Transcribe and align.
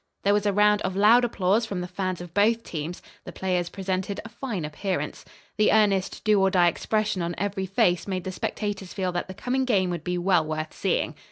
There 0.23 0.33
was 0.33 0.47
a 0.47 0.51
round 0.51 0.81
of 0.81 0.95
loud 0.95 1.23
applause 1.23 1.67
from 1.67 1.81
the 1.81 1.87
fans 1.87 2.21
of 2.21 2.33
both 2.33 2.63
teams. 2.63 3.03
The 3.23 3.31
players 3.31 3.69
presented 3.69 4.19
a 4.25 4.29
fine 4.29 4.65
appearance. 4.65 5.23
The 5.57 5.71
earnest, 5.71 6.23
"do 6.23 6.41
or 6.41 6.49
die" 6.49 6.69
expression 6.69 7.21
on 7.21 7.35
every 7.37 7.67
face 7.67 8.07
made 8.07 8.23
the 8.23 8.31
spectators 8.31 8.93
feel 8.95 9.11
that 9.11 9.27
the 9.27 9.35
coming 9.35 9.63
game 9.63 9.91
would 9.91 10.03
be 10.03 10.17
well 10.17 10.43
worth 10.43 10.73
seeing. 10.73 11.13